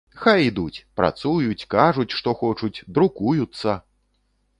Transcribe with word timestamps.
Хай 0.21 0.39
ідуць, 0.51 0.83
працуюць, 1.01 1.65
кажуць, 1.73 2.09
што 2.21 2.33
хочуць, 2.39 2.83
друкуюцца! 2.97 3.77